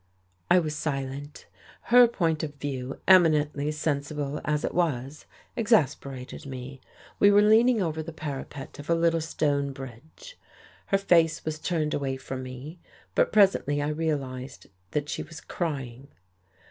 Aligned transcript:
I 0.49 0.57
was 0.57 0.73
silent. 0.75 1.45
Her 1.93 2.07
point 2.07 2.41
of 2.41 2.55
view, 2.55 2.99
eminently 3.07 3.71
sensible 3.71 4.41
as 4.43 4.63
it 4.65 4.73
was, 4.73 5.27
exasperated 5.55 6.43
me. 6.47 6.81
We 7.19 7.29
were 7.29 7.43
leaning 7.43 7.83
over 7.83 8.01
the 8.01 8.11
parapet 8.11 8.79
of 8.79 8.89
a 8.89 8.95
little 8.95 9.21
stone 9.21 9.73
bridge. 9.73 10.39
Her 10.87 10.97
face 10.97 11.45
was 11.45 11.59
turned 11.59 11.93
away 11.93 12.17
from 12.17 12.41
me, 12.41 12.79
but 13.13 13.31
presently 13.31 13.79
I 13.79 13.89
realized 13.89 14.65
that 14.89 15.07
she 15.07 15.21
was 15.21 15.39
crying. 15.39 16.07